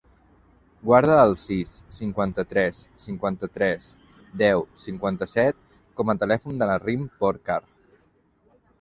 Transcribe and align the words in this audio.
Guarda 0.85 1.17
el 1.25 1.35
sis, 1.41 1.73
cinquanta-tres, 1.97 2.79
cinquanta-tres, 3.05 3.93
deu, 4.45 4.67
cinquanta-set 4.87 5.63
com 6.01 6.13
a 6.17 6.21
telèfon 6.25 6.61
de 6.63 6.73
la 6.75 6.83
Rym 6.85 7.09
Porcar. 7.25 7.65